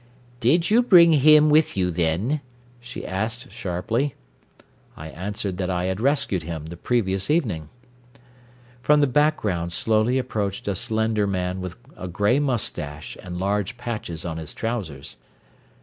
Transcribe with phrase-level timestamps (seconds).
[0.39, 2.41] "Did you bring him with you, then?"
[2.79, 4.15] she asked sharply.
[4.97, 7.69] I answered that I had rescued him the previous evening.
[8.81, 14.25] From the background slowly approached a slender man with a grey moustache and large patches
[14.25, 15.17] on his trousers.